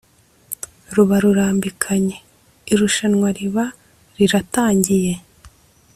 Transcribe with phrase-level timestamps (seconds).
[0.95, 3.65] ruba rurambikanye:irushanwa riba
[4.17, 5.13] riratangiye